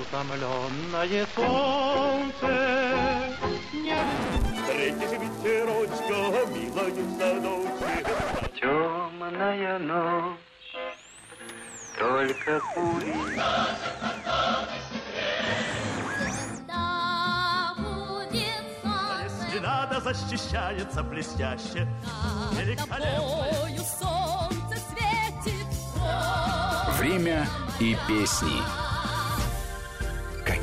[0.00, 2.46] Утомленное солнце
[3.72, 3.96] не...
[4.54, 8.06] Встретишь ветерочка, милою в садочке.
[8.60, 10.38] Темная ночь,
[11.98, 13.14] только пули.
[18.30, 21.88] Если надо, защищается блестяще.
[22.52, 23.84] Великолепно.
[23.98, 24.38] солнце.
[26.98, 27.48] Время
[27.80, 28.87] и песни.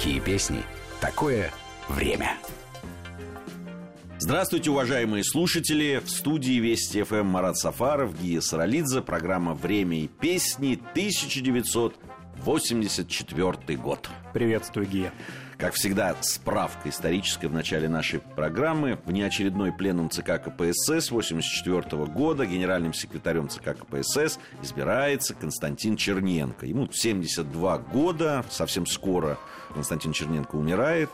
[0.05, 0.61] Какие песни?
[1.01, 1.51] Такое
[1.89, 2.37] время.
[4.19, 5.97] Здравствуйте, уважаемые слушатели!
[5.97, 14.07] В студии Вести ФМ Марат Сафаров, Гия Саралидзе, программа «Время и песни», 1984 год.
[14.31, 15.11] Приветствую, Гия.
[15.57, 18.99] Как всегда, справка историческая в начале нашей программы.
[19.05, 26.65] Внеочередной пленум ЦК КПСС 1984 года генеральным секретарем ЦК КПСС избирается Константин Черненко.
[26.65, 29.37] Ему 72 года, совсем скоро
[29.73, 31.09] Константин Черненко умирает.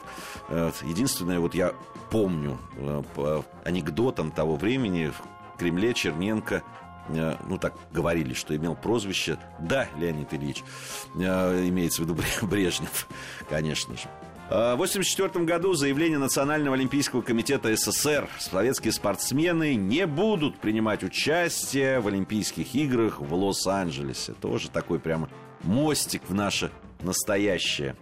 [0.50, 1.73] Э, Единственное, вот я
[2.09, 5.11] помню э, по анекдотам того времени,
[5.53, 6.64] в Кремле Черненко
[7.09, 10.64] э, ну, так говорили, что имел прозвище «Да, Леонид Ильич».
[11.16, 13.08] Имеется в виду Бре- Брежнев,
[13.48, 14.09] конечно же.
[14.52, 18.27] Э, В 1984 году заявление Национального олимпийского комитета СССР.
[18.38, 24.33] Советские спортсмены не будут принимать участие в Олимпийских играх в Лос-Анджелесе.
[24.33, 25.30] Тоже такой прямо
[25.63, 27.95] мостик в наше настоящее.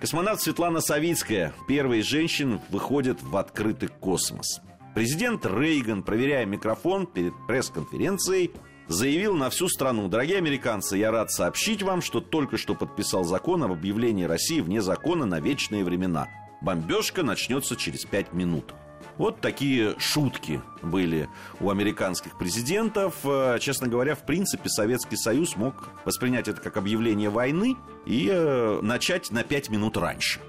[0.00, 4.60] Космонавт Светлана Савицкая, первая из женщин, выходит в открытый космос.
[4.96, 8.50] Президент Рейган, проверяя микрофон перед пресс-конференцией,
[8.88, 10.08] заявил на всю страну.
[10.08, 14.82] Дорогие американцы, я рад сообщить вам, что только что подписал закон об объявлении России вне
[14.82, 16.28] закона на вечные времена.
[16.60, 18.74] Бомбежка начнется через пять минут.
[19.18, 21.28] Вот такие шутки были
[21.60, 23.14] у американских президентов.
[23.24, 28.80] Э, Честно говоря, в принципе, Советский Союз мог воспринять это как объявление войны и э,
[28.82, 30.40] начать на пять минут раньше.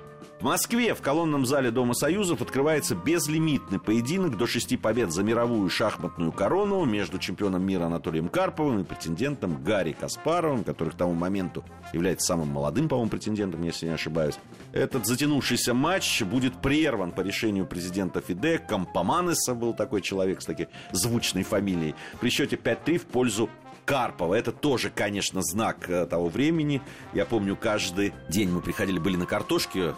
[0.43, 5.69] В Москве в колонном зале Дома Союзов открывается безлимитный поединок до шести побед за мировую
[5.69, 11.63] шахматную корону между чемпионом мира Анатолием Карповым и претендентом Гарри Каспаровым, который к тому моменту
[11.93, 14.37] является самым молодым, по-моему, претендентом, если не ошибаюсь.
[14.73, 18.57] Этот затянувшийся матч будет прерван по решению президента ФИДЕ.
[18.57, 21.95] Кампоманеса был такой человек с такой звучной фамилией.
[22.19, 23.49] При счете 5-3 в пользу
[23.85, 24.33] Карпова.
[24.33, 26.81] Это тоже, конечно, знак э, того времени.
[27.13, 29.95] Я помню, каждый день мы приходили, были на картошке,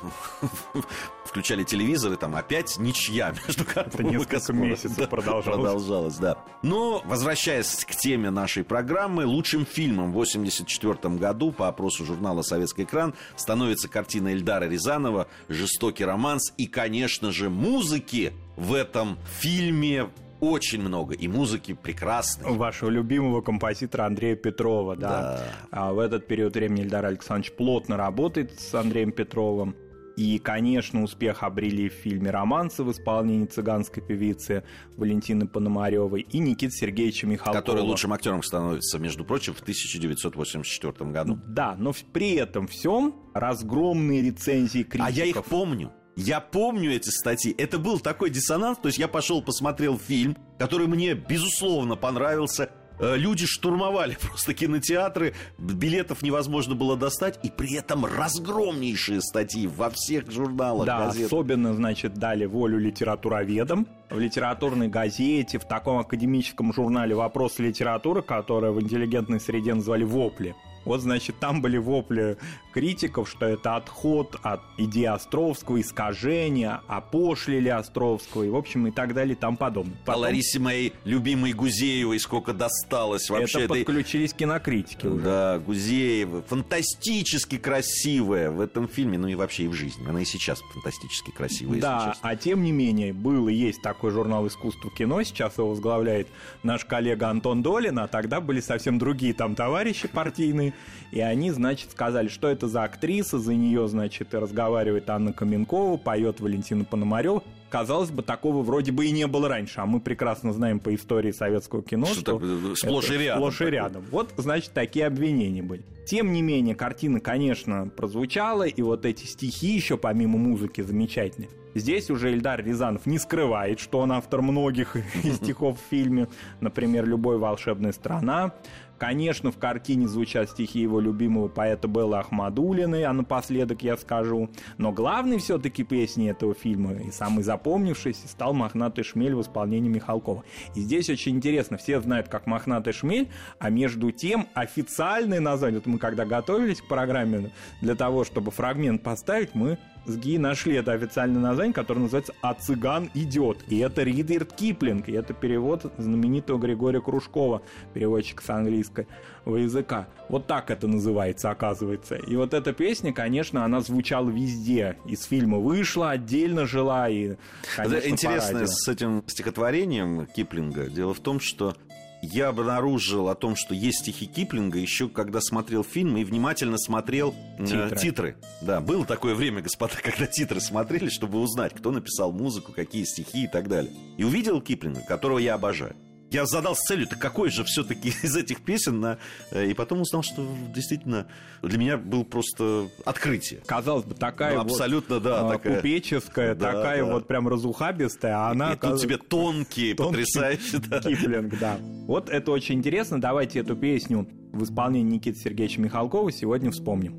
[1.26, 5.62] включали телевизор, и там опять ничья между Карповым и несколько месяцев Да, продолжалось.
[5.62, 6.38] Продолжалось, да.
[6.62, 12.84] Но, возвращаясь к теме нашей программы, лучшим фильмом в 1984 году по опросу журнала «Советский
[12.84, 20.10] экран» становится картина Эльдара Рязанова «Жестокий романс» и, конечно же, музыки в этом фильме
[20.40, 22.54] очень много, и музыки прекрасной.
[22.56, 25.10] Вашего любимого композитора Андрея Петрова, да.
[25.10, 25.44] Да.
[25.72, 29.76] А в этот период времени Ильдар Александрович плотно работает с Андреем Петровым.
[30.18, 34.64] И, конечно, успех обрели в фильме «Романсы» в исполнении цыганской певицы
[34.96, 37.62] Валентины Пономаревой и Никиты Сергеевича Михалкова.
[37.62, 41.38] который лучшим актером становится, между прочим, в 1984 году.
[41.48, 45.08] Да, но при этом всем разгромные рецензии критиков.
[45.08, 45.92] А я их помню.
[46.16, 47.54] Я помню эти статьи.
[47.58, 48.78] Это был такой диссонанс.
[48.78, 52.70] То есть я пошел, посмотрел фильм, который мне, безусловно, понравился.
[53.00, 59.90] Э, Люди штурмовали просто кинотеатры, билетов невозможно было достать, и при этом разгромнейшие статьи во
[59.90, 61.28] всех журналах, Да, газетах.
[61.28, 63.86] особенно, значит, дали волю литературоведам.
[64.10, 70.56] В литературной газете, в таком академическом журнале «Вопросы литературы», которое в интеллигентной среде назвали «Вопли».
[70.86, 72.38] Вот, значит, там были вопли
[72.74, 79.14] критиков, что это отход от идеи Островского, искажения, опошлили Островского, и, в общем, и так
[79.14, 79.96] далее, и тому подобное.
[80.04, 85.24] А Потом Ларисе моей любимой Гузеевой сколько досталось вообще это этой- подключились кинокритики уже.
[85.24, 90.08] Да, Гузеева, фантастически красивая в этом фильме, ну и вообще и в жизни.
[90.08, 92.30] Она и сейчас фантастически красивая, Да, честно.
[92.30, 96.28] а тем не менее, был и есть такой журнал искусства кино, сейчас его возглавляет
[96.62, 100.74] наш коллега Антон Долин, а тогда были совсем другие там товарищи партийные,
[101.12, 106.40] и они, значит, сказали, что это за актриса, за нее, значит, разговаривает Анна Каменкова, поет
[106.40, 107.44] Валентина Пономарева.
[107.70, 111.32] Казалось бы, такого вроде бы и не было раньше, а мы прекрасно знаем по истории
[111.32, 114.06] советского кино, Что что, так, сплошь и рядом Сплошь и рядом.
[114.12, 115.84] Вот, значит, такие обвинения были.
[116.06, 121.50] Тем не менее, картина, конечно, прозвучала, и вот эти стихи еще помимо музыки замечательные.
[121.76, 126.30] Здесь уже Эльдар Рязанов не скрывает, что он автор многих из стихов в фильме,
[126.62, 128.54] например, «Любой волшебная страна».
[128.98, 134.50] Конечно, в картине звучат стихи его любимого поэта Беллы Ахмадулиной, а напоследок я скажу.
[134.78, 140.44] Но главной все-таки песней этого фильма и самой запомнившийся стал «Мохнатый шмель» в исполнении Михалкова.
[140.76, 145.88] И здесь очень интересно, все знают как «Мохнатый шмель», а между тем официальное название, вот
[145.88, 147.52] мы когда готовились к программе,
[147.82, 152.54] для того, чтобы фрагмент поставить, мы с Ги нашли это официальное название, которое называется «А
[152.54, 153.64] цыган идет».
[153.68, 157.62] И это Ридерт Киплинг, и это перевод знаменитого Григория Кружкова,
[157.94, 159.06] переводчика с английского
[159.46, 160.08] языка.
[160.30, 162.16] Вот так это называется, оказывается.
[162.16, 164.98] И вот эта песня, конечно, она звучала везде.
[165.06, 167.36] Из фильма вышла, отдельно жила и,
[167.76, 170.90] конечно, интересно с этим стихотворением Киплинга.
[170.90, 171.76] Дело в том, что
[172.22, 177.34] я обнаружил о том, что есть стихи Киплинга еще когда смотрел фильм и внимательно смотрел
[177.58, 177.98] э, Титры.
[177.98, 178.38] титры.
[178.62, 183.44] Да, было такое время, господа, когда титры смотрели, чтобы узнать, кто написал музыку, какие стихи
[183.44, 183.92] и так далее.
[184.18, 185.96] И увидел Киплинга, которого я обожаю.
[186.36, 189.18] Я задал целью, так какой же все-таки из этих песен на...
[189.52, 191.28] э, И потом узнал, что действительно
[191.64, 193.62] для меня был просто открытие.
[193.66, 195.78] Казалось бы, такая Ну, вот, абсолютно, да, а, такая.
[195.78, 197.14] купеческая, Да, такая да.
[197.14, 198.74] вот прям разухабистая, а она...
[198.74, 200.82] и тут тебе тонкие, тонкий потрясающие.
[200.90, 201.00] да.
[201.00, 201.78] Киплинг, да.
[202.06, 203.22] Вот это очень интересно.
[203.22, 207.14] Давайте эту песню в исполнении Никиты Сергеевича Михалкова сегодня вспомним.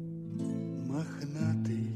[0.89, 1.89] Мохнатый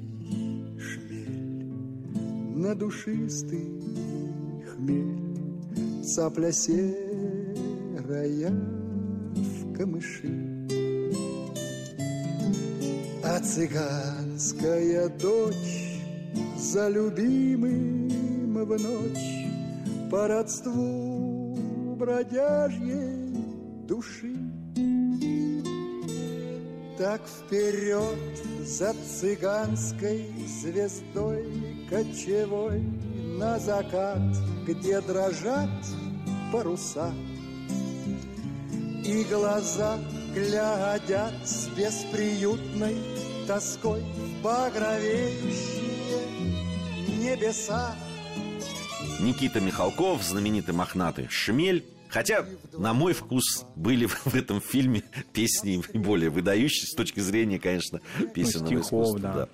[0.81, 3.69] шмель, на душистый
[4.75, 6.51] хмель, Цапля
[8.11, 8.51] серая
[9.35, 10.67] в камыши.
[13.23, 16.01] А цыганская дочь
[16.57, 21.57] за любимым в ночь По родству
[21.97, 23.33] бродяжьей
[23.87, 24.37] души.
[26.99, 28.19] Так вперед
[28.67, 30.27] за цыганской
[30.61, 31.47] звездой
[31.89, 32.83] кочевой
[33.39, 34.37] на закат,
[34.67, 35.71] где дрожат
[36.53, 37.11] паруса.
[39.05, 39.99] И глаза
[40.35, 42.97] глядят с бесприютной
[43.47, 45.41] тоской в багровеющие
[47.19, 47.97] небеса.
[49.21, 51.85] Никита Михалков, знаменитый мохнатый «Шмель».
[52.09, 55.03] Хотя, на мой вкус, были в этом фильме
[55.33, 58.01] песни более выдающиеся с точки зрения, конечно,
[58.35, 59.21] песенного стихов, искусства.
[59.21, 59.33] да.
[59.33, 59.49] да.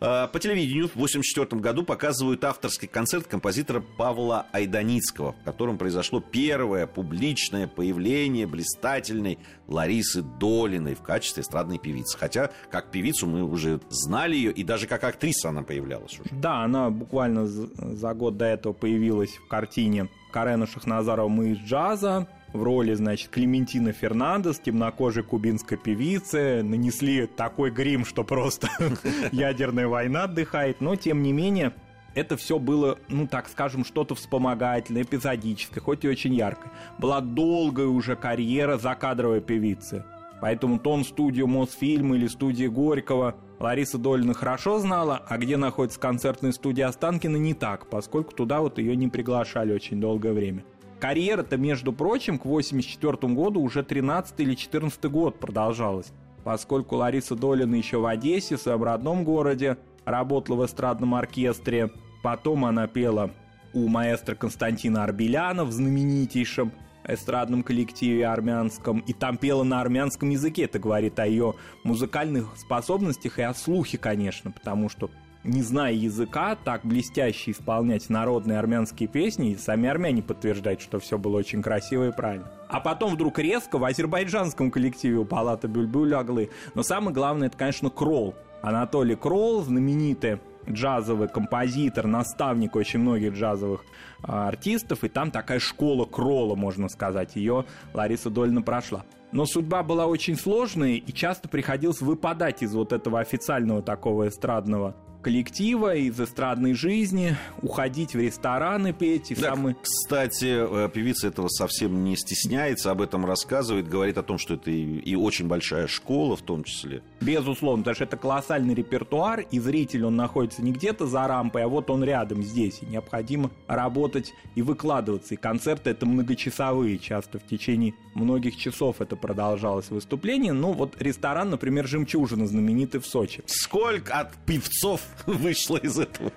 [0.00, 6.20] А, По телевидению в 1984 году показывают авторский концерт композитора Павла Айданицкого, в котором произошло
[6.20, 12.18] первое публичное появление блистательной Ларисы Долиной в качестве эстрадной певицы.
[12.18, 16.30] Хотя, как певицу мы уже знали ее, и даже как актриса она появлялась уже.
[16.32, 22.26] Да, она буквально за год до этого появилась в картине Карена Шахназарова «Мы из джаза»,
[22.54, 26.62] в роли, значит, Клементина Фернандес, темнокожей кубинской певицы.
[26.62, 28.68] Нанесли такой грим, что просто
[29.32, 30.80] ядерная война отдыхает.
[30.80, 31.74] Но, тем не менее,
[32.14, 36.72] это все было, ну, так скажем, что-то вспомогательное, эпизодическое, хоть и очень яркое.
[36.98, 40.04] Была долгая уже карьера закадровой певицы.
[40.40, 46.52] Поэтому тон студию Мосфильм или студии Горького Лариса Долина хорошо знала, а где находится концертная
[46.52, 50.64] студия Останкина не так, поскольку туда вот ее не приглашали очень долгое время.
[51.00, 56.12] Карьера-то, между прочим, к 84 году уже 13 или 14 год продолжалась,
[56.44, 61.90] поскольку Лариса Долина еще в Одессе, в своем родном городе, работала в эстрадном оркестре.
[62.22, 63.30] Потом она пела
[63.74, 66.72] у маэстро Константина Арбеляна в знаменитейшем
[67.06, 70.64] эстрадном коллективе армянском, и там пела на армянском языке.
[70.64, 75.10] Это говорит о ее музыкальных способностях и о слухе, конечно, потому что
[75.44, 81.18] не зная языка, так блестяще исполнять народные армянские песни, и сами армяне подтверждают, что все
[81.18, 82.50] было очень красиво и правильно.
[82.68, 86.50] А потом вдруг резко в азербайджанском коллективе у Палата Бюльбюль Аглы.
[86.74, 88.34] Но самое главное, это, конечно, Кролл.
[88.62, 93.84] Анатолий Кролл, знаменитый джазовый композитор, наставник очень многих джазовых
[94.22, 99.04] а, артистов, и там такая школа Кролла, можно сказать, ее Лариса Дольна прошла.
[99.30, 104.94] Но судьба была очень сложной, и часто приходилось выпадать из вот этого официального такого эстрадного
[105.24, 109.74] коллектива, из эстрадной жизни, уходить в рестораны петь, и Да, самые...
[109.80, 114.70] Кстати, э, певица этого совсем не стесняется, об этом рассказывает, говорит о том, что это
[114.70, 117.02] и, и очень большая школа в том числе.
[117.22, 121.68] Безусловно, потому что это колоссальный репертуар, и зритель, он находится не где-то за рампой, а
[121.68, 125.34] вот он рядом здесь, и необходимо работать и выкладываться.
[125.34, 130.52] И концерты это многочасовые, часто в течение многих часов это продолжалось выступление.
[130.52, 133.42] Ну, вот ресторан, например, «Жемчужина», знаменитый в Сочи.
[133.46, 136.30] Сколько от певцов вышло из этого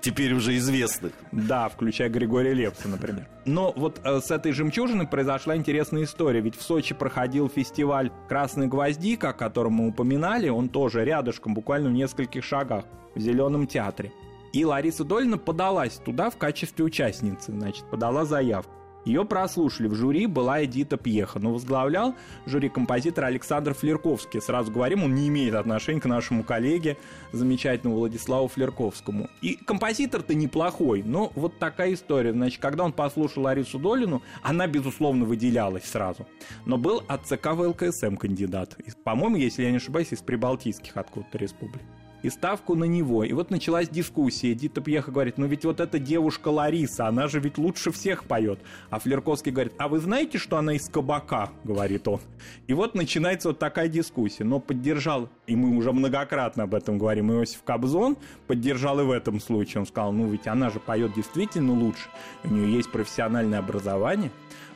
[0.00, 1.12] теперь уже известных?
[1.32, 3.28] Да, включая Григория Лепса, например.
[3.44, 6.40] Но вот э, с этой жемчужиной произошла интересная история.
[6.40, 10.48] Ведь в Сочи проходил фестиваль «Красный гвоздик», о котором мы упоминали.
[10.48, 12.84] Он тоже рядышком, буквально в нескольких шагах,
[13.14, 14.12] в Зеленом театре.
[14.52, 18.79] И Лариса Дольна подалась туда в качестве участницы, значит, подала заявку.
[19.04, 19.88] Ее прослушали.
[19.88, 22.14] В жюри была Эдита Пьеха, но возглавлял
[22.46, 24.40] жюри композитор Александр Флерковский.
[24.40, 26.96] Сразу говорим, он не имеет отношения к нашему коллеге,
[27.32, 29.28] замечательному Владиславу Флерковскому.
[29.42, 32.32] И композитор-то неплохой, но вот такая история.
[32.32, 36.26] Значит, когда он послушал Ларису Долину, она, безусловно, выделялась сразу.
[36.66, 38.76] Но был от ЦК ВЛКСМ кандидат.
[39.04, 41.82] По-моему, если я не ошибаюсь, из Прибалтийских откуда-то республик
[42.22, 43.24] и ставку на него.
[43.24, 44.54] И вот началась дискуссия.
[44.54, 48.60] Дита Пьеха говорит, ну ведь вот эта девушка Лариса, она же ведь лучше всех поет.
[48.90, 52.20] А Флерковский говорит, а вы знаете, что она из кабака, говорит он.
[52.66, 54.44] И вот начинается вот такая дискуссия.
[54.44, 59.40] Но поддержал, и мы уже многократно об этом говорим, Иосиф Кобзон поддержал и в этом
[59.40, 59.80] случае.
[59.80, 62.08] Он сказал, ну ведь она же поет действительно лучше.
[62.44, 64.30] У нее есть профессиональное образование.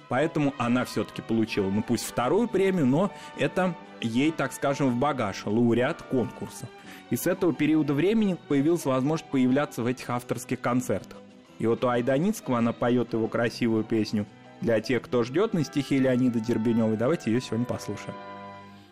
[0.08, 5.46] Поэтому она все-таки получила, ну пусть вторую премию, но это ей, так скажем, в багаж,
[5.46, 6.68] лауреат конкурса.
[7.10, 11.18] И с этого периода времени появилась возможность появляться в этих авторских концертах.
[11.58, 14.26] И вот у Айданицкого она поет его красивую песню
[14.60, 16.96] для тех, кто ждет на стихи Леонида Дербеневой.
[16.96, 18.14] Давайте ее сегодня послушаем.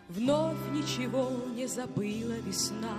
[0.09, 2.97] Вновь ничего не забыла весна,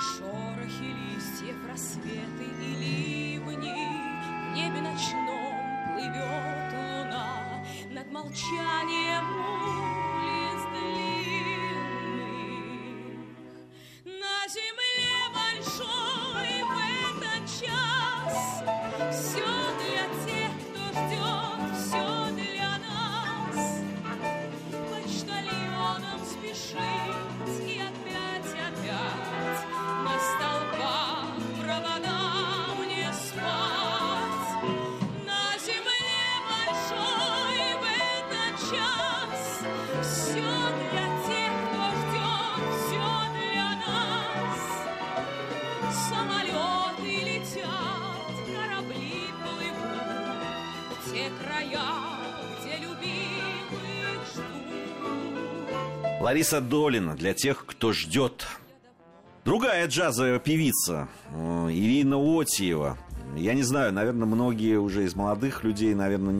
[0.00, 5.54] Шорохи листьев, рассветы и ливни, В небе ночном
[5.92, 9.97] плывет луна Над молчанием
[15.58, 18.62] большой в этот час
[19.10, 19.57] Все
[56.28, 58.46] Лариса Долина для тех, кто ждет.
[59.46, 62.98] Другая джазовая певица э, Ирина Отиева.
[63.34, 66.34] Я не знаю, наверное, многие уже из молодых людей, наверное,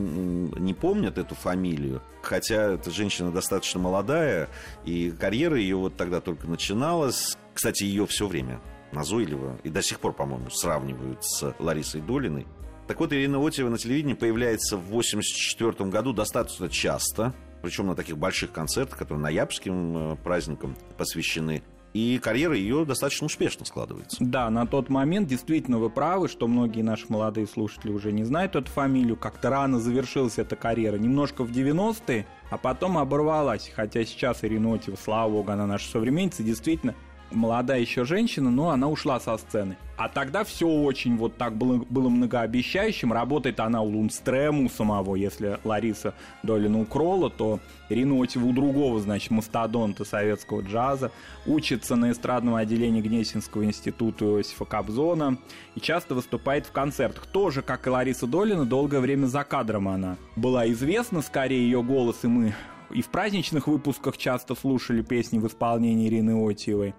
[0.59, 2.03] не помнят эту фамилию.
[2.21, 4.47] Хотя эта женщина достаточно молодая,
[4.85, 7.35] и карьера ее вот тогда только начиналась.
[7.55, 12.45] Кстати, ее все время назойливо и до сих пор, по-моему, сравнивают с Ларисой Долиной.
[12.87, 18.17] Так вот, Ирина Отиева на телевидении появляется в 1984 году достаточно часто, причем на таких
[18.17, 21.61] больших концертах, которые ноябрьским э, праздникам посвящены.
[21.93, 24.17] И карьера ее достаточно успешно складывается.
[24.19, 28.55] Да, на тот момент действительно вы правы, что многие наши молодые слушатели уже не знают
[28.55, 29.15] эту фамилию.
[29.15, 33.71] Как-то рано завершилась эта карьера, немножко в 90-е, а потом оборвалась.
[33.75, 36.93] Хотя сейчас Ирина Отева, слава богу, она наша современница, действительно
[37.31, 39.77] молодая еще женщина, но она ушла со сцены.
[39.97, 43.11] А тогда все очень вот так было, было многообещающим.
[43.11, 45.15] Работает она у Лунстрема, у самого.
[45.15, 47.59] Если Лариса Долина у Кролла, то
[47.89, 51.11] Ирина Отева у другого, значит, мастодонта советского джаза.
[51.45, 55.37] Учится на эстрадном отделении Гнесинского института Иосифа Кобзона.
[55.75, 57.25] И часто выступает в концертах.
[57.25, 61.21] Тоже, как и Лариса Долина, долгое время за кадром она была известна.
[61.21, 62.55] Скорее, ее голос и мы
[62.91, 66.95] и в праздничных выпусках часто слушали песни в исполнении Ирины Отиевой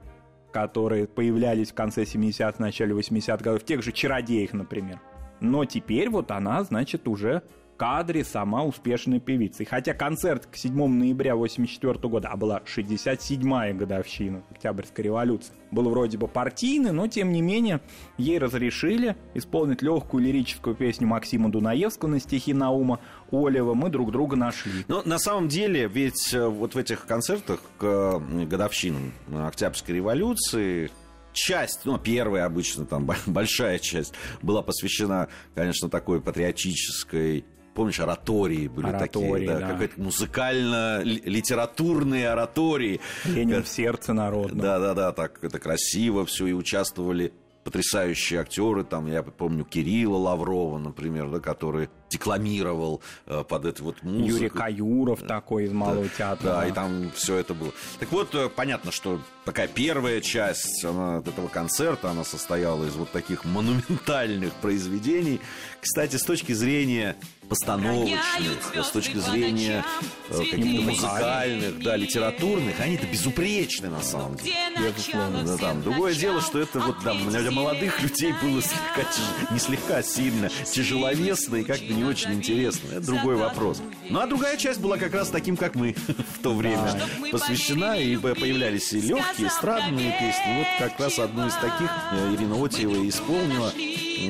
[0.53, 5.01] которые появлялись в конце 70-х, начале 80-х годов, тех же «Чародеях», например.
[5.41, 7.43] Но теперь вот она, значит, уже
[7.81, 9.63] кадре сама успешная певица.
[9.63, 15.89] И хотя концерт к 7 ноября 84 года, а была 67-я годовщина Октябрьской революции, был
[15.89, 17.81] вроде бы партийный, но тем не менее
[18.19, 23.01] ей разрешили исполнить легкую лирическую песню Максима Дунаевского на стихи Наума
[23.33, 24.85] Олева «Мы друг друга нашли».
[24.87, 30.91] Но на самом деле, ведь э, вот в этих концертах к э, годовщинам Октябрьской революции
[31.33, 38.89] часть, ну, первая обычно, там, большая часть была посвящена, конечно, такой патриотической Помнишь, оратории были
[38.89, 39.69] Оратории, такие, да, да.
[39.69, 43.01] какая-то музыкально-литературные оратории.
[43.25, 44.59] Ленин в сердце народном.
[44.59, 47.33] Да, да, да, так это красиво все, и участвовали
[47.65, 54.03] потрясающие актеры, там, я помню, Кирилла Лаврова, например, да, который декламировал э, под эту вот
[54.03, 54.37] музыку.
[54.37, 56.47] Юрий Каюров такой из Малого театра.
[56.47, 57.73] Да, и там все это было.
[57.99, 63.11] Так вот, э, понятно, что такая первая часть она, этого концерта, она состояла из вот
[63.11, 65.41] таких монументальных произведений.
[65.81, 67.17] Кстати, с точки зрения
[67.49, 69.85] постановочных, с точки зрения
[70.29, 74.93] э, каких-то музыкальных, да, литературных, они-то безупречны на самом деле.
[75.13, 75.83] Да, там.
[75.83, 80.49] Другое дело, что это вот там для молодых людей было слегка, не слегка, а сильно
[80.71, 82.89] тяжеловесно и как-то не очень интересно.
[82.93, 83.81] Это другой вопрос.
[84.09, 85.93] Ну а другая часть была как раз таким, как мы
[86.35, 90.59] в то время посвящена, и по- появлялись и легкие, эстрадные песни.
[90.59, 93.73] Вот как раз одну из таких э, Ирина Отиева и исполнила.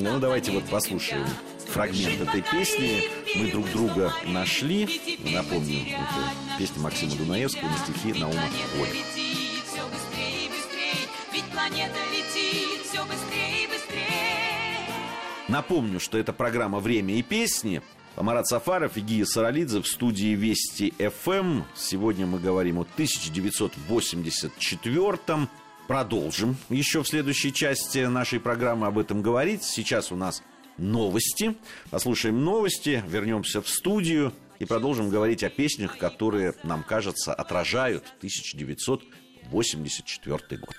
[0.01, 1.25] Ну давайте вот послушаем.
[1.73, 3.03] фрагмент этой песни.
[3.35, 5.17] Мы друг друга нашли.
[5.33, 8.43] Напомню, это песня Максима Дунаевского на стихи Наума
[8.77, 8.91] Воля.
[15.51, 17.81] Напомню, что это программа «Время и песни».
[18.15, 21.63] Марат Сафаров и Гия Саралидзе в студии Вести ФМ.
[21.75, 25.49] Сегодня мы говорим о 1984-м.
[25.89, 29.63] Продолжим еще в следующей части нашей программы об этом говорить.
[29.63, 30.41] Сейчас у нас
[30.77, 31.57] новости.
[31.89, 40.61] Послушаем новости, вернемся в студию и продолжим говорить о песнях, которые, нам кажется, отражают 1984
[40.61, 40.75] год.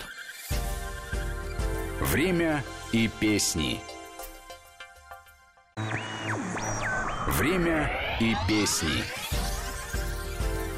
[2.01, 3.79] Время и песни.
[7.37, 9.03] Время и песни.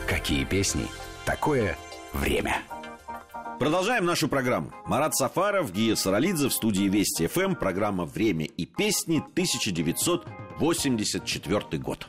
[0.07, 0.85] Какие песни?
[1.25, 1.77] Такое
[2.13, 2.62] время.
[3.59, 4.71] Продолжаем нашу программу.
[4.85, 7.55] Марат Сафаров, Гия Саралидзе в студии Вести ФМ.
[7.55, 12.07] Программа «Время и песни» 1984 год.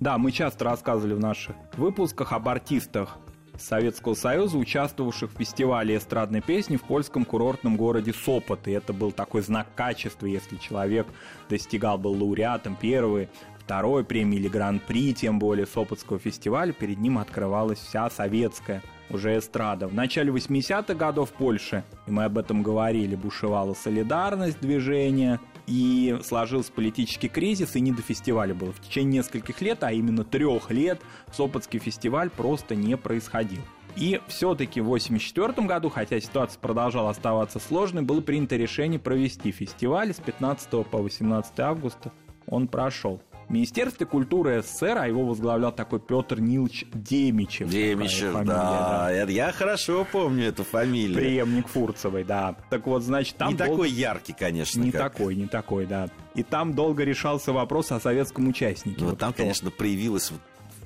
[0.00, 3.18] Да, мы часто рассказывали в наших выпусках об артистах
[3.56, 8.66] Советского Союза, участвовавших в фестивале эстрадной песни в польском курортном городе Сопот.
[8.66, 11.06] И это был такой знак качества, если человек
[11.48, 13.28] достигал, был лауреатом первой,
[13.66, 18.80] второй премии или гран-при, тем более Сопотского фестиваля, перед ним открывалась вся советская
[19.10, 19.88] уже эстрада.
[19.88, 26.70] В начале 80-х годов в и мы об этом говорили, бушевала солидарность движения, и сложился
[26.70, 28.72] политический кризис, и не до фестиваля было.
[28.72, 31.00] В течение нескольких лет, а именно трех лет,
[31.32, 33.62] Сопотский фестиваль просто не происходил.
[33.96, 40.14] И все-таки в 1984 году, хотя ситуация продолжала оставаться сложной, было принято решение провести фестиваль
[40.14, 42.12] с 15 по 18 августа.
[42.46, 43.20] Он прошел.
[43.48, 47.68] Министерстве культуры СССР, а его возглавлял такой Петр Нилович Демичев.
[47.68, 49.10] Демичев, фамилия, да.
[49.12, 51.14] Я- Я хорошо помню эту фамилию.
[51.16, 52.56] Преемник Фурцевой, да.
[52.70, 54.80] Так вот, значит, там Не долго- такой яркий, конечно.
[54.80, 56.08] Не как- такой, не такой, да.
[56.34, 58.98] И там долго решался вопрос о советском участнике.
[59.00, 59.42] Ну, Вот там, кто.
[59.42, 60.40] конечно, проявилась вот,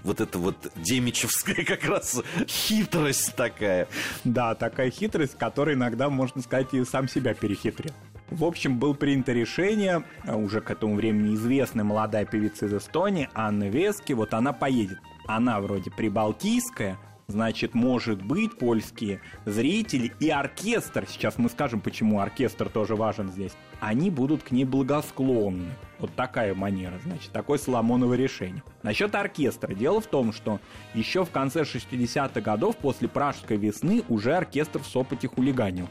[0.04, 3.88] вот эта вот демичевская как раз хитрость такая.
[4.24, 7.92] Да, такая хитрость, которой иногда, можно сказать, и сам себя перехитрил.
[8.30, 13.28] В общем, было принято решение, а уже к этому времени известная молодая певица из Эстонии,
[13.34, 14.98] Анна Вески, вот она поедет.
[15.26, 16.96] Она вроде прибалтийская,
[17.26, 23.52] значит, может быть, польские зрители и оркестр, сейчас мы скажем, почему оркестр тоже важен здесь,
[23.80, 25.70] они будут к ней благосклонны.
[25.98, 28.62] Вот такая манера, значит, такое Соломоново решение.
[28.82, 29.74] Насчет оркестра.
[29.74, 30.60] Дело в том, что
[30.94, 35.88] еще в конце 60-х годов, после Пражской весны, уже оркестр в Сопоте хулиганил.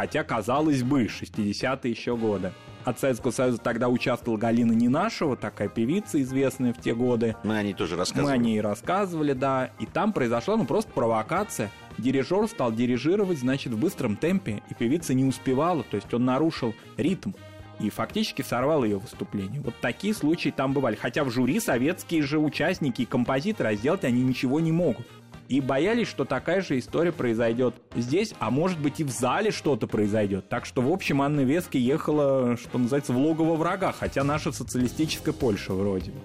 [0.00, 2.54] Хотя, казалось бы, 60-е еще годы.
[2.86, 7.36] От Советского Союза тогда участвовала Галина Нинашева, такая певица, известная в те годы.
[7.44, 8.32] Мы о ней тоже Мы рассказывали.
[8.32, 9.72] о ней рассказывали, да.
[9.78, 11.70] И там произошла, ну, просто провокация.
[11.98, 16.74] Дирижер стал дирижировать, значит, в быстром темпе, и певица не успевала, то есть он нарушил
[16.96, 17.32] ритм
[17.78, 19.60] и фактически сорвал ее выступление.
[19.60, 20.96] Вот такие случаи там бывали.
[20.96, 25.06] Хотя в жюри советские же участники и композиторы, а сделать они ничего не могут.
[25.50, 29.88] И боялись, что такая же история произойдет здесь, а может быть и в зале что-то
[29.88, 30.48] произойдет.
[30.48, 35.32] Так что, в общем, Анна Вески ехала, что называется, в логово врага, хотя наша социалистическая
[35.32, 36.18] Польша вроде бы.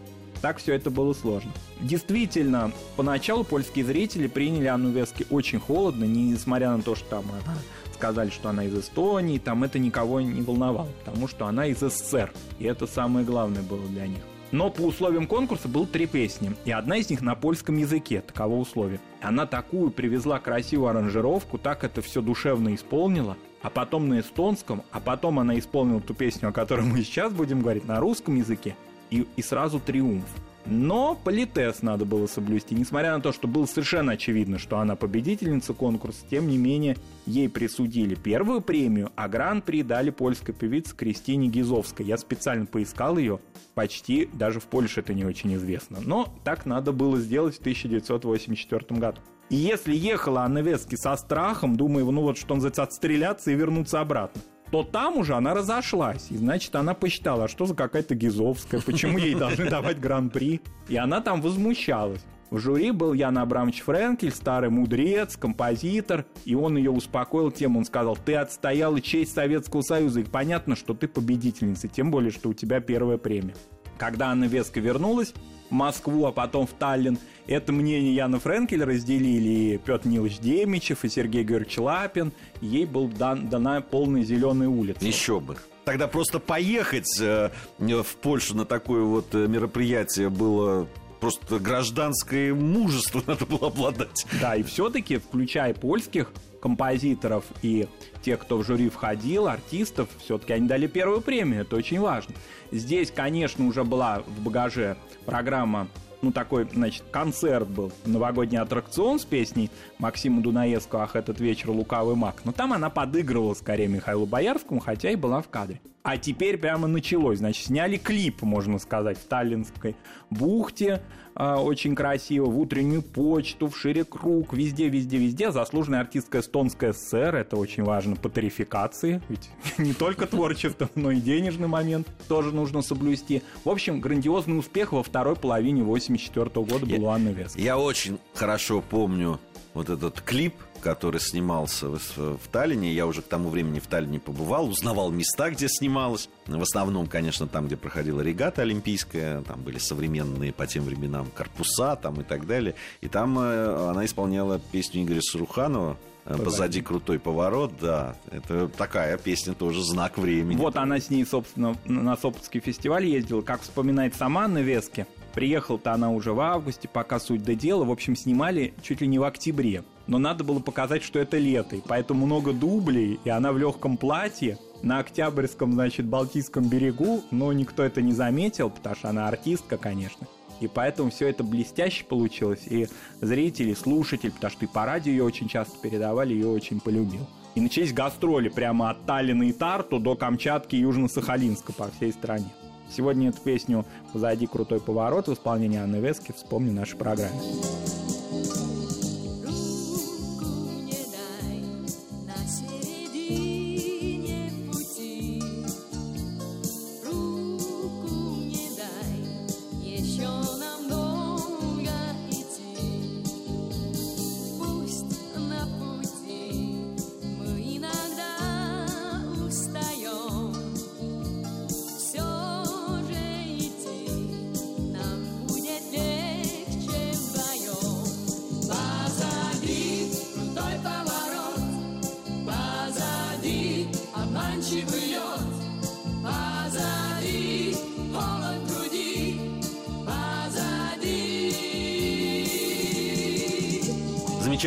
[0.43, 1.51] Так все это было сложно.
[1.81, 7.55] Действительно, поначалу польские зрители приняли Анну Вески очень холодно, несмотря на то, что там она
[7.95, 12.31] сказали, что она из Эстонии, там это никого не волновало, потому что она из СССР,
[12.59, 14.21] и это самое главное было для них.
[14.51, 18.55] Но по условиям конкурса было три песни, и одна из них на польском языке, таково
[18.55, 18.99] условие.
[19.21, 24.99] Она такую привезла красивую аранжировку, так это все душевно исполнила, а потом на эстонском, а
[24.99, 28.75] потом она исполнила ту песню, о которой мы сейчас будем говорить, на русском языке,
[29.09, 30.25] и, и сразу триумф.
[30.65, 32.73] Но политес надо было соблюсти.
[32.73, 37.49] Несмотря на то, что было совершенно очевидно, что она победительница конкурса, тем не менее, ей
[37.49, 42.05] присудили первую премию, а гран-при дали польской певице Кристине Гизовской.
[42.05, 43.39] Я специально поискал ее,
[43.75, 45.99] почти даже в Польше это не очень известно.
[46.03, 49.21] Но так надо было сделать в 1984 году.
[49.49, 54.01] И если ехала Анна Вески со страхом, думая, ну вот что называется, отстреляться и вернуться
[54.01, 56.27] обратно, то там уже она разошлась.
[56.29, 60.61] И значит, она посчитала, а что за какая-то Гизовская, почему ей должны давать гран-при.
[60.87, 62.23] И она там возмущалась.
[62.51, 67.85] В жюри был Ян Абрамович Френкель, старый мудрец, композитор, и он ее успокоил тем, он
[67.85, 72.53] сказал, ты отстояла честь Советского Союза, и понятно, что ты победительница, тем более, что у
[72.53, 73.55] тебя первая премия.
[73.97, 75.33] Когда Анна Веска вернулась
[75.69, 81.05] в Москву, а потом в Таллин, это мнение Яна Френкеля разделили и Петр Нилович Демичев,
[81.05, 82.31] и Сергей Георгиевич Лапин.
[82.61, 85.05] Ей была дан- дана полная зеленая улица.
[85.05, 85.57] Еще бы.
[85.85, 90.87] Тогда просто поехать э, в Польшу на такое вот э, мероприятие было
[91.19, 94.25] просто гражданское мужество надо было обладать.
[94.41, 96.31] Да, и все-таки, включая польских
[96.65, 97.87] композиторов и
[98.23, 102.33] тех, кто в жюри входил, артистов, все-таки они дали первую премию, это очень важно.
[102.71, 104.97] Здесь, конечно, уже была в багаже
[105.27, 105.87] программа
[106.23, 112.15] ну, такой, значит, концерт был, новогодний аттракцион с песней Максима Дунаевского «Ах, этот вечер лукавый
[112.15, 112.41] маг».
[112.45, 115.79] Но там она подыгрывала скорее Михаилу Боярскому, хотя и была в кадре.
[116.05, 117.39] А теперь прямо началось.
[117.39, 119.95] Значит, сняли клип, можно сказать, в Таллинской
[120.29, 121.01] бухте.
[121.35, 122.45] Э, очень красиво.
[122.45, 124.53] В утреннюю почту, в шире круг.
[124.53, 125.51] Везде, везде, везде.
[125.51, 127.35] Заслуженная артистка эстонская ССР.
[127.35, 129.19] Это очень важно по тарификации.
[129.29, 133.41] Ведь не только творчество, но и денежный момент тоже нужно соблюсти.
[133.63, 137.59] В общем, грандиозный успех во второй половине 84 года был у Анны Вески.
[137.59, 139.39] Я очень хорошо помню
[139.73, 140.53] вот этот клип,
[140.85, 142.93] который снимался в, в Таллине.
[142.93, 146.29] Я уже к тому времени в Таллине побывал, узнавал места, где снималось.
[146.45, 151.95] В основном, конечно, там, где проходила регата олимпийская, там были современные по тем временам корпуса
[151.95, 152.75] там и так далее.
[153.01, 158.15] И там э, она исполняла песню Игоря Саруханова э, Позади крутой поворот, да.
[158.29, 160.57] Это такая песня тоже знак времени.
[160.57, 163.41] Вот она с ней, собственно, на Сопотский фестиваль ездила.
[163.41, 167.83] Как вспоминает сама Анна Вески, приехала-то она уже в августе, пока суть до дела.
[167.83, 171.75] В общем, снимали чуть ли не в октябре но надо было показать, что это лето,
[171.75, 177.51] и поэтому много дублей, и она в легком платье на Октябрьском, значит, Балтийском берегу, но
[177.53, 180.27] никто это не заметил, потому что она артистка, конечно.
[180.61, 182.87] И поэтому все это блестяще получилось, и
[183.19, 187.27] зрители, слушатели, потому что и по радио ее очень часто передавали, ее очень полюбил.
[187.55, 192.51] И начались гастроли прямо от Таллина и Тарту до Камчатки и Южно-Сахалинска по всей стране.
[192.89, 196.97] Сегодня эту песню «Позади крутой поворот» в исполнении Анны Вески вспомню в нашей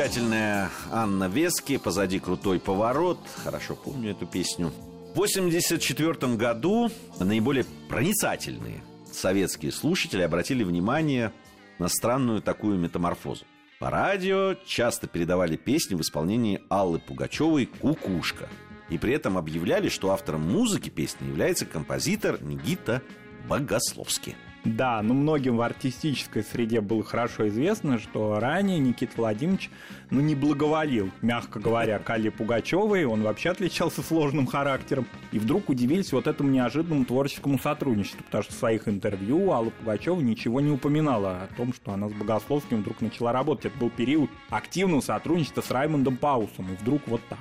[0.09, 3.19] Замечательная Анна Вески, позади крутой поворот.
[3.45, 4.69] Хорошо помню эту песню.
[5.09, 6.91] В 1984 году
[7.21, 11.31] наиболее проницательные советские слушатели обратили внимание
[11.79, 13.45] на странную такую метаморфозу.
[13.81, 18.49] По радио часто передавали песни в исполнении Аллы Пугачевой «Кукушка».
[18.89, 23.03] И при этом объявляли, что автором музыки песни является композитор Никита
[23.47, 24.37] Богословский.
[24.65, 29.71] Да, ну многим в артистической среде было хорошо известно, что ранее Никита Владимирович
[30.11, 33.05] ну, не благоволил, мягко говоря, к Алле Пугачевой.
[33.05, 35.07] Он вообще отличался сложным характером.
[35.33, 40.21] И вдруг удивились вот этому неожиданному творческому сотрудничеству, потому что в своих интервью Алла Пугачева
[40.21, 43.67] ничего не упоминала о том, что она с Богословским вдруг начала работать.
[43.67, 46.73] Это был период активного сотрудничества с Раймондом Паусом.
[46.73, 47.39] И вдруг вот так.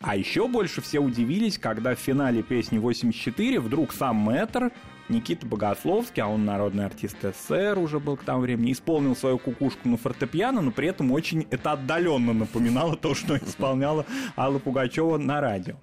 [0.00, 4.72] А еще больше все удивились, когда в финале песни 84 вдруг сам Мэтр
[5.08, 9.88] Никита Богословский, а он народный артист СССР уже был к тому времени, исполнил свою кукушку
[9.88, 15.40] на фортепиано, но при этом очень это отдаленно напоминало то, что исполняла Алла Пугачева на
[15.40, 15.76] радио.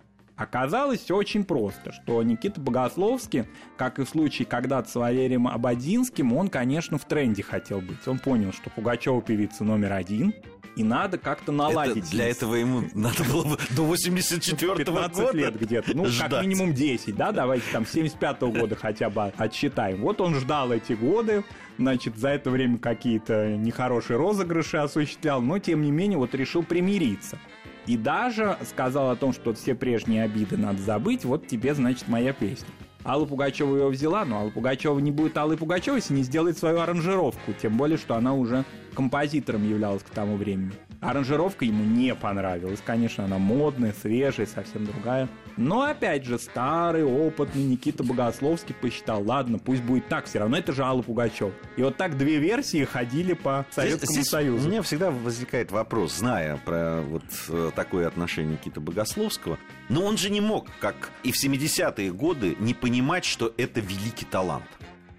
[0.43, 3.45] Оказалось очень просто, что Никита Богословский,
[3.77, 8.05] как и в случае когда-то с Валерием Абадинским, он, конечно, в тренде хотел быть.
[8.07, 10.33] Он понял, что Пугачева певица номер один,
[10.75, 12.03] и надо как-то наладить.
[12.03, 15.95] Это, для этого ему надо было бы до 84 -го года лет где-то.
[15.95, 16.29] Ну, ждать.
[16.29, 20.01] как минимум 10, да, давайте там 75 -го года хотя бы отсчитаем.
[20.01, 21.45] Вот он ждал эти годы,
[21.77, 27.39] значит, за это время какие-то нехорошие розыгрыши осуществлял, но, тем не менее, вот решил примириться.
[27.85, 32.33] И даже сказал о том, что все прежние обиды надо забыть, вот тебе, значит, моя
[32.33, 32.67] песня.
[33.05, 36.79] Алла Пугачева ее взяла, но Алла Пугачева не будет Аллой Пугачевой, если не сделает свою
[36.79, 38.63] аранжировку, тем более, что она уже
[38.95, 40.71] композитором являлась к тому времени.
[41.03, 45.27] Аранжировка ему не понравилась, конечно, она модная, свежая, совсем другая.
[45.57, 50.71] Но опять же, старый, опытный Никита Богословский посчитал, ладно, пусть будет так, все равно это
[50.71, 51.53] же Алла Пугачев.
[51.77, 54.67] И вот так две версии ходили по Советскому Здесь Союзу.
[54.67, 60.17] У меня всегда возникает вопрос, зная про вот э, такое отношение Никиты Богословского, но он
[60.17, 64.65] же не мог, как и в 70-е годы, не понимать, что это великий талант.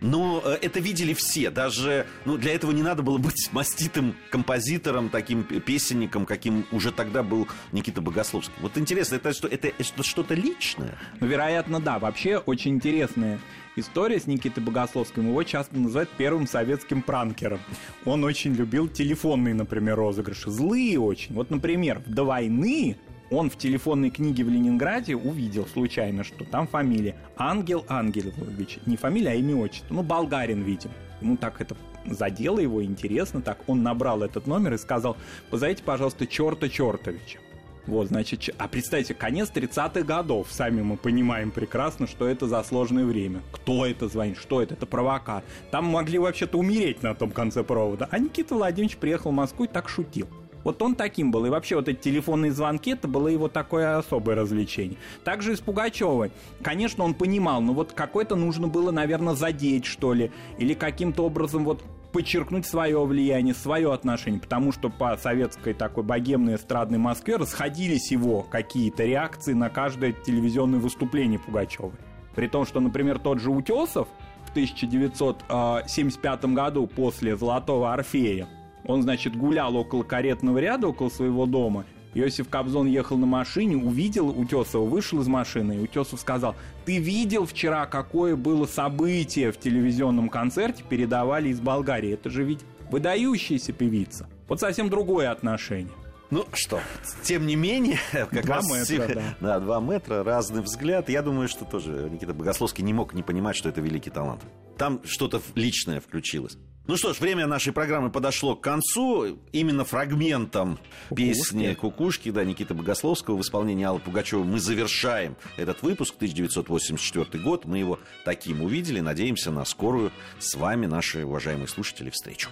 [0.01, 1.51] Но э, это видели все.
[1.51, 7.23] Даже ну, для этого не надо было быть маститым композитором, таким песенником, каким уже тогда
[7.23, 8.55] был Никита Богословский.
[8.61, 10.99] Вот интересно, это, что, это, это что-то личное?
[11.21, 11.99] Ну, вероятно, да.
[11.99, 13.41] Вообще, очень интересная
[13.77, 15.29] история с Никитой Богословским.
[15.29, 17.61] Его часто называют первым советским пранкером.
[18.05, 20.51] Он очень любил телефонные, например, розыгрыши.
[20.51, 21.35] Злые очень.
[21.35, 22.97] Вот, например, до войны
[23.31, 28.79] он в телефонной книге в Ленинграде увидел случайно, что там фамилия Ангел Ангелович.
[28.87, 29.95] Не фамилия, а имя отчество.
[29.95, 30.91] Ну, болгарин, видим.
[31.21, 33.59] Ему так это задело его, интересно так.
[33.67, 35.17] Он набрал этот номер и сказал,
[35.51, 37.39] позовите, пожалуйста, черта Чертовича.
[37.87, 40.49] Вот, значит, а представьте, конец 30-х годов.
[40.51, 43.43] Сами мы понимаем прекрасно, что это за сложное время.
[43.53, 45.45] Кто это звонит, что это, это провокат.
[45.71, 48.09] Там могли вообще-то умереть на том конце провода.
[48.11, 50.29] А Никита Владимирович приехал в Москву и так шутил.
[50.65, 51.47] Вот он таким был.
[51.47, 54.97] И вообще вот эти телефонные звонки, это было его такое особое развлечение.
[55.23, 56.33] Также и с Пугачевой.
[56.63, 60.33] Конечно, он понимал, но вот какой-то нужно было, наверное, задеть, что ли.
[60.59, 66.55] Или каким-то образом вот подчеркнуть свое влияние, свое отношение, потому что по советской такой богемной
[66.55, 71.91] эстрадной Москве расходились его какие-то реакции на каждое телевизионное выступление Пугачевой.
[72.37, 74.07] При том, что, например, тот же Утесов
[74.47, 78.47] в 1975 году после «Золотого Орфея»
[78.87, 81.85] Он, значит, гулял около каретного ряда, около своего дома.
[82.15, 87.45] Иосиф Кобзон ехал на машине, увидел Утесова, вышел из машины, и Утесов сказал, ты видел
[87.45, 92.13] вчера, какое было событие в телевизионном концерте, передавали из Болгарии.
[92.13, 94.29] Это же ведь выдающаяся певица.
[94.49, 95.93] Вот совсем другое отношение.
[96.31, 96.81] Ну что,
[97.23, 99.37] тем не менее, как два раз метра, да.
[99.41, 101.09] да, два метра, разный взгляд.
[101.09, 104.43] Я думаю, что тоже Никита Богословский не мог не понимать, что это великий талант.
[104.79, 106.57] Там что-то личное включилось.
[106.87, 109.39] Ну что ж, время нашей программы подошло к концу.
[109.53, 111.33] Именно фрагментом Кукушки.
[111.33, 117.65] песни «Кукушки» да, Никиты Богословского в исполнении Аллы Пугачевой мы завершаем этот выпуск, 1984 год.
[117.65, 119.01] Мы его таким увидели.
[119.01, 122.51] Надеемся на скорую с вами, наши уважаемые слушатели, встречу.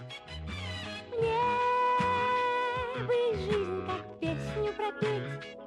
[2.96, 5.58] Жизнь как песню пропеть,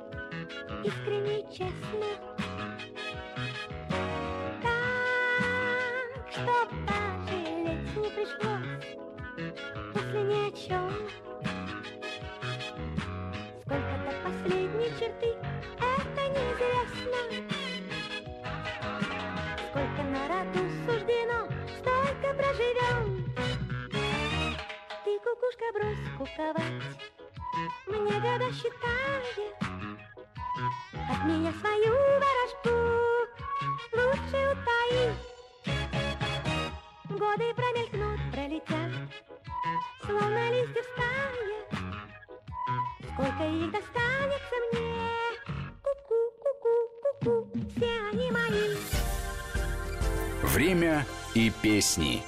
[0.84, 2.35] искренне честно.
[31.26, 32.76] Меня свою ворожку
[33.94, 35.04] Лучше утаи
[37.10, 38.92] Годы промелькнут, пролетят
[40.06, 41.58] Словно листья в стае
[43.14, 44.92] Сколько их достанется мне?
[45.82, 47.36] Ку-ку, ку-ку, ку-ку
[47.76, 48.78] Все они мои.
[50.44, 52.24] Время и песни.